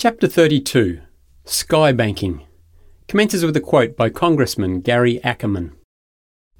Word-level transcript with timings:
Chapter 0.00 0.28
32 0.28 1.00
Sky 1.44 1.90
Banking 1.90 2.46
commences 3.08 3.44
with 3.44 3.56
a 3.56 3.60
quote 3.60 3.96
by 3.96 4.10
Congressman 4.10 4.80
Gary 4.80 5.20
Ackerman. 5.24 5.72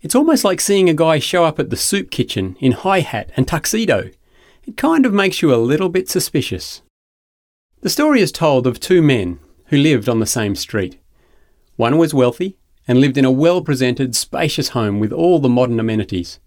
It's 0.02 0.16
almost 0.16 0.42
like 0.42 0.60
seeing 0.60 0.90
a 0.90 0.92
guy 0.92 1.20
show 1.20 1.44
up 1.44 1.60
at 1.60 1.70
the 1.70 1.76
soup 1.76 2.10
kitchen 2.10 2.56
in 2.58 2.72
high 2.72 2.98
hat 2.98 3.30
and 3.36 3.46
tuxedo. 3.46 4.10
It 4.64 4.76
kind 4.76 5.06
of 5.06 5.12
makes 5.12 5.40
you 5.40 5.54
a 5.54 5.66
little 5.70 5.88
bit 5.88 6.08
suspicious. 6.08 6.82
The 7.80 7.88
story 7.88 8.20
is 8.20 8.32
told 8.32 8.66
of 8.66 8.80
two 8.80 9.00
men 9.00 9.38
who 9.66 9.76
lived 9.76 10.08
on 10.08 10.18
the 10.18 10.26
same 10.26 10.56
street. 10.56 10.98
One 11.76 11.96
was 11.96 12.12
wealthy 12.12 12.58
and 12.88 13.00
lived 13.00 13.16
in 13.16 13.24
a 13.24 13.30
well 13.30 13.62
presented, 13.62 14.16
spacious 14.16 14.70
home 14.70 14.98
with 14.98 15.12
all 15.12 15.38
the 15.38 15.48
modern 15.48 15.78
amenities. 15.78 16.40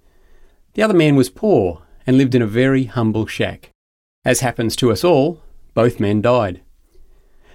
The 0.73 0.83
other 0.83 0.93
man 0.93 1.15
was 1.15 1.29
poor 1.29 1.83
and 2.05 2.17
lived 2.17 2.35
in 2.35 2.41
a 2.41 2.47
very 2.47 2.83
humble 2.83 3.27
shack. 3.27 3.69
As 4.25 4.41
happens 4.41 4.75
to 4.75 4.91
us 4.91 5.05
all, 5.05 5.41
both 5.73 5.97
men 5.97 6.21
died. 6.21 6.59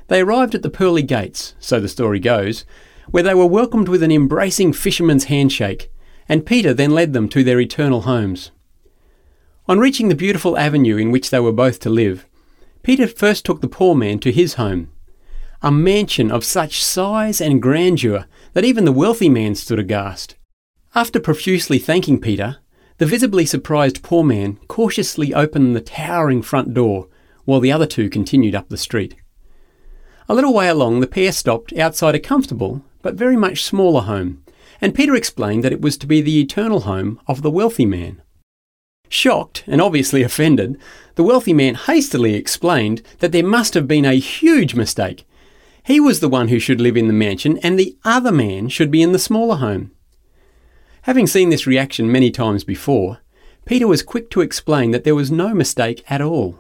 They 0.09 0.21
arrived 0.21 0.55
at 0.55 0.63
the 0.63 0.71
pearly 0.71 1.03
gates, 1.03 1.55
so 1.59 1.81
the 1.81 1.89
story 1.89 2.21
goes, 2.21 2.65
where 3.11 3.23
they 3.23 3.35
were 3.35 3.47
welcomed 3.47 3.89
with 3.89 4.03
an 4.03 4.13
embracing 4.13 4.73
fisherman's 4.73 5.25
handshake, 5.25 5.91
and 6.29 6.47
Peter 6.47 6.73
then 6.73 6.91
led 6.91 7.13
them 7.13 7.29
to 7.31 7.45
their 7.45 7.61
eternal 7.61 8.03
homes. 8.03 8.51
On 9.69 9.79
reaching 9.79 10.09
the 10.09 10.15
beautiful 10.15 10.57
avenue 10.57 10.97
in 10.97 11.11
which 11.11 11.31
they 11.31 11.41
were 11.41 11.53
both 11.53 11.81
to 11.81 11.91
live, 11.91 12.27
Peter 12.83 13.09
first 13.09 13.45
took 13.45 13.61
the 13.61 13.69
poor 13.69 13.97
man 13.97 14.21
to 14.21 14.31
his 14.31 14.55
home, 14.55 14.93
a 15.61 15.73
mansion 15.73 16.31
of 16.31 16.45
such 16.45 16.85
size 16.85 17.41
and 17.41 17.61
grandeur 17.61 18.27
that 18.53 18.65
even 18.65 18.85
the 18.85 18.93
wealthy 18.93 19.29
man 19.29 19.57
stood 19.57 19.79
aghast. 19.79 20.37
After 20.95 21.19
profusely 21.19 21.79
thanking 21.79 22.21
Peter, 22.21 22.59
the 22.99 23.07
visibly 23.07 23.45
surprised 23.45 24.03
poor 24.03 24.23
man 24.23 24.59
cautiously 24.69 25.35
opened 25.35 25.75
the 25.75 25.81
towering 25.81 26.43
front 26.43 26.73
door 26.73 27.09
while 27.45 27.61
the 27.61 27.73
other 27.73 27.87
two 27.87 28.09
continued 28.09 28.55
up 28.55 28.69
the 28.69 28.77
street. 28.77 29.17
A 30.29 30.35
little 30.35 30.53
way 30.53 30.69
along, 30.69 31.01
the 31.01 31.07
pair 31.07 31.31
stopped 31.31 31.73
outside 31.75 32.15
a 32.15 32.21
comfortable 32.21 32.85
but 33.03 33.15
very 33.15 33.37
much 33.37 33.63
smaller 33.63 34.01
home, 34.01 34.43
and 34.81 34.95
Peter 34.95 35.15
explained 35.15 35.63
that 35.63 35.73
it 35.73 35.81
was 35.81 35.97
to 35.99 36.07
be 36.07 36.21
the 36.21 36.41
eternal 36.41 36.81
home 36.81 37.21
of 37.29 37.43
the 37.43 37.51
wealthy 37.51 37.87
man. 37.87 38.21
Shocked 39.09 39.63
and 39.69 39.81
obviously 39.81 40.23
offended, 40.25 40.77
the 41.15 41.23
wealthy 41.23 41.53
man 41.53 41.77
hastily 41.77 42.35
explained 42.35 43.03
that 43.21 43.31
there 43.31 43.47
must 43.47 43.75
have 43.75 43.87
been 43.87 44.05
a 44.05 44.15
huge 44.15 44.75
mistake. 44.75 45.25
He 45.85 46.01
was 46.01 46.19
the 46.19 46.29
one 46.29 46.49
who 46.49 46.59
should 46.59 46.81
live 46.81 46.97
in 46.97 47.07
the 47.07 47.13
mansion, 47.13 47.59
and 47.59 47.79
the 47.79 47.97
other 48.05 48.33
man 48.33 48.69
should 48.69 48.91
be 48.91 49.03
in 49.03 49.13
the 49.13 49.21
smaller 49.21 49.57
home. 49.57 49.93
Having 51.03 51.29
seen 51.29 51.51
this 51.51 51.69
reaction 51.69 52.11
many 52.11 52.33
times 52.33 52.65
before, 52.65 53.19
Peter 53.65 53.87
was 53.87 54.03
quick 54.03 54.29
to 54.31 54.41
explain 54.41 54.91
that 54.91 55.05
there 55.05 55.15
was 55.15 55.31
no 55.31 55.55
mistake 55.55 56.03
at 56.11 56.21
all. 56.21 56.59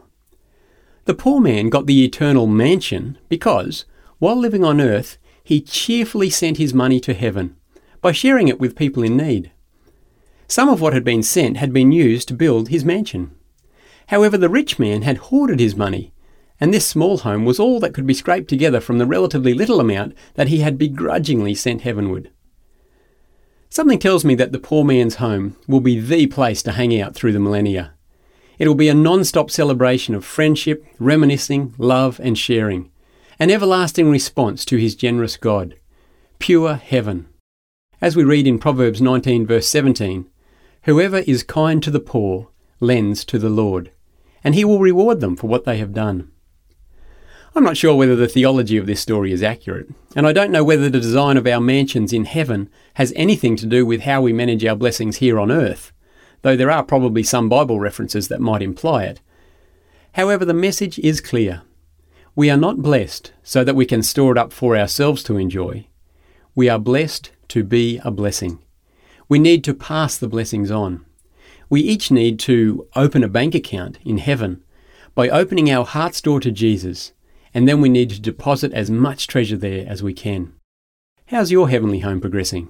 The 1.06 1.14
poor 1.14 1.40
man 1.40 1.68
got 1.68 1.86
the 1.86 2.04
eternal 2.04 2.48
mansion 2.48 3.16
because, 3.28 3.84
while 4.18 4.36
living 4.36 4.64
on 4.64 4.80
earth, 4.80 5.18
he 5.42 5.60
cheerfully 5.60 6.28
sent 6.30 6.58
his 6.58 6.74
money 6.74 6.98
to 6.98 7.14
heaven 7.14 7.56
by 8.00 8.10
sharing 8.10 8.48
it 8.48 8.58
with 8.58 8.74
people 8.74 9.04
in 9.04 9.16
need. 9.16 9.52
Some 10.48 10.68
of 10.68 10.80
what 10.80 10.92
had 10.94 11.04
been 11.04 11.22
sent 11.22 11.58
had 11.58 11.72
been 11.72 11.92
used 11.92 12.26
to 12.28 12.34
build 12.34 12.68
his 12.68 12.84
mansion. 12.84 13.30
However, 14.08 14.36
the 14.36 14.48
rich 14.48 14.80
man 14.80 15.02
had 15.02 15.18
hoarded 15.18 15.60
his 15.60 15.76
money, 15.76 16.12
and 16.60 16.74
this 16.74 16.86
small 16.86 17.18
home 17.18 17.44
was 17.44 17.60
all 17.60 17.78
that 17.80 17.94
could 17.94 18.06
be 18.06 18.14
scraped 18.14 18.48
together 18.48 18.80
from 18.80 18.98
the 18.98 19.06
relatively 19.06 19.54
little 19.54 19.78
amount 19.78 20.12
that 20.34 20.48
he 20.48 20.58
had 20.58 20.76
begrudgingly 20.76 21.54
sent 21.54 21.82
heavenward. 21.82 22.30
Something 23.68 24.00
tells 24.00 24.24
me 24.24 24.34
that 24.36 24.50
the 24.50 24.58
poor 24.58 24.84
man's 24.84 25.16
home 25.16 25.56
will 25.68 25.80
be 25.80 26.00
the 26.00 26.26
place 26.26 26.64
to 26.64 26.72
hang 26.72 27.00
out 27.00 27.14
through 27.14 27.32
the 27.32 27.38
millennia. 27.38 27.95
It 28.58 28.68
will 28.68 28.74
be 28.74 28.88
a 28.88 28.94
non 28.94 29.24
stop 29.24 29.50
celebration 29.50 30.14
of 30.14 30.24
friendship, 30.24 30.86
reminiscing, 30.98 31.74
love, 31.76 32.18
and 32.22 32.38
sharing, 32.38 32.90
an 33.38 33.50
everlasting 33.50 34.10
response 34.10 34.64
to 34.66 34.76
his 34.76 34.94
generous 34.94 35.36
God. 35.36 35.74
Pure 36.38 36.76
heaven. 36.76 37.28
As 38.00 38.16
we 38.16 38.24
read 38.24 38.46
in 38.46 38.58
Proverbs 38.58 39.02
19, 39.02 39.46
verse 39.46 39.68
17, 39.68 40.28
Whoever 40.84 41.18
is 41.18 41.42
kind 41.42 41.82
to 41.82 41.90
the 41.90 42.00
poor 42.00 42.48
lends 42.80 43.24
to 43.26 43.38
the 43.38 43.50
Lord, 43.50 43.90
and 44.42 44.54
he 44.54 44.64
will 44.64 44.78
reward 44.78 45.20
them 45.20 45.36
for 45.36 45.48
what 45.48 45.64
they 45.64 45.78
have 45.78 45.92
done. 45.92 46.30
I'm 47.54 47.64
not 47.64 47.76
sure 47.76 47.94
whether 47.94 48.16
the 48.16 48.28
theology 48.28 48.76
of 48.76 48.86
this 48.86 49.00
story 49.00 49.32
is 49.32 49.42
accurate, 49.42 49.88
and 50.14 50.26
I 50.26 50.32
don't 50.32 50.50
know 50.50 50.64
whether 50.64 50.88
the 50.88 51.00
design 51.00 51.36
of 51.36 51.46
our 51.46 51.60
mansions 51.60 52.12
in 52.12 52.26
heaven 52.26 52.70
has 52.94 53.12
anything 53.16 53.56
to 53.56 53.66
do 53.66 53.84
with 53.84 54.02
how 54.02 54.20
we 54.20 54.32
manage 54.32 54.64
our 54.64 54.76
blessings 54.76 55.16
here 55.16 55.38
on 55.38 55.50
earth 55.50 55.92
though 56.46 56.54
there 56.54 56.70
are 56.70 56.84
probably 56.84 57.24
some 57.24 57.48
Bible 57.48 57.80
references 57.80 58.28
that 58.28 58.40
might 58.40 58.62
imply 58.62 59.02
it. 59.02 59.20
However, 60.12 60.44
the 60.44 60.54
message 60.54 60.96
is 61.00 61.20
clear. 61.20 61.62
We 62.36 62.50
are 62.50 62.56
not 62.56 62.82
blessed 62.82 63.32
so 63.42 63.64
that 63.64 63.74
we 63.74 63.84
can 63.84 64.00
store 64.00 64.30
it 64.30 64.38
up 64.38 64.52
for 64.52 64.76
ourselves 64.76 65.24
to 65.24 65.38
enjoy. 65.38 65.88
We 66.54 66.68
are 66.68 66.78
blessed 66.78 67.32
to 67.48 67.64
be 67.64 68.00
a 68.04 68.12
blessing. 68.12 68.60
We 69.28 69.40
need 69.40 69.64
to 69.64 69.74
pass 69.74 70.16
the 70.16 70.28
blessings 70.28 70.70
on. 70.70 71.04
We 71.68 71.80
each 71.80 72.12
need 72.12 72.38
to 72.40 72.86
open 72.94 73.24
a 73.24 73.28
bank 73.28 73.56
account 73.56 73.98
in 74.04 74.18
heaven 74.18 74.62
by 75.16 75.28
opening 75.28 75.68
our 75.68 75.84
heart's 75.84 76.20
door 76.20 76.38
to 76.38 76.52
Jesus, 76.52 77.12
and 77.54 77.66
then 77.66 77.80
we 77.80 77.88
need 77.88 78.10
to 78.10 78.20
deposit 78.20 78.72
as 78.72 78.88
much 78.88 79.26
treasure 79.26 79.56
there 79.56 79.84
as 79.88 80.00
we 80.00 80.14
can. 80.14 80.52
How's 81.26 81.50
your 81.50 81.68
heavenly 81.68 81.98
home 81.98 82.20
progressing? 82.20 82.68